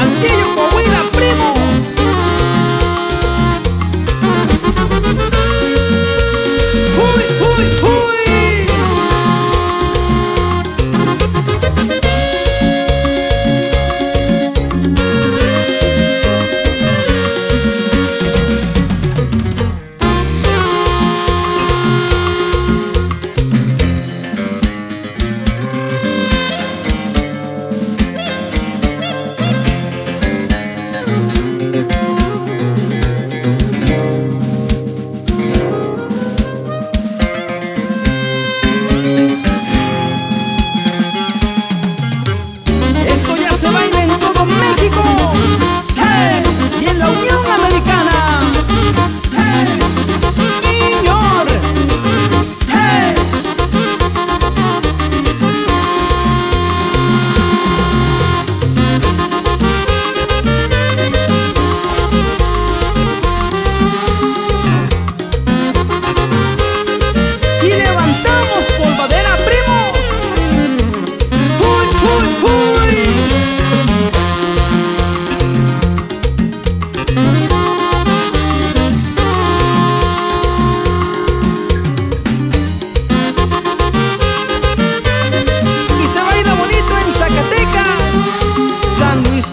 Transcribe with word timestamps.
until 0.00 0.38
you 0.38 0.57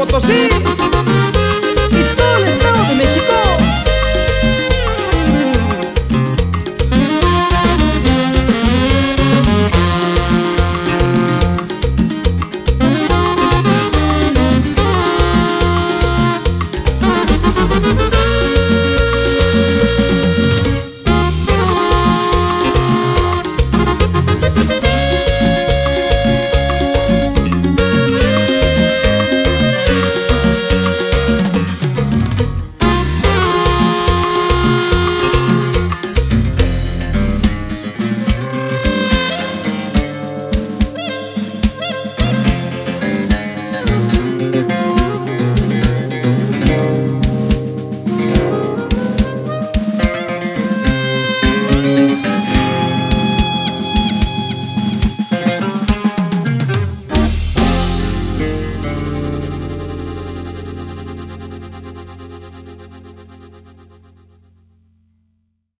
Potosí. 0.00 1.09